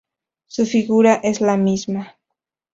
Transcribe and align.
Su 0.47 0.65
figura 0.65 1.13
es 1.21 1.41
la 1.41 1.57
misma. 1.57 2.17